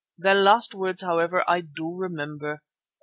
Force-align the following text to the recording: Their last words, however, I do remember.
Their 0.17 0.33
last 0.33 0.73
words, 0.73 1.03
however, 1.03 1.43
I 1.47 1.61
do 1.61 1.93
remember. 1.95 2.63